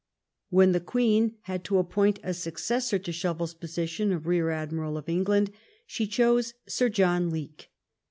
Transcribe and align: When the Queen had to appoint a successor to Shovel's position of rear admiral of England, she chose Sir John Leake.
When 0.49 0.71
the 0.71 0.79
Queen 0.79 1.35
had 1.41 1.63
to 1.65 1.77
appoint 1.77 2.17
a 2.23 2.33
successor 2.33 2.97
to 2.97 3.11
Shovel's 3.11 3.53
position 3.53 4.11
of 4.11 4.25
rear 4.25 4.49
admiral 4.49 4.97
of 4.97 5.07
England, 5.07 5.51
she 5.85 6.07
chose 6.07 6.55
Sir 6.67 6.89
John 6.89 7.29
Leake. 7.29 7.69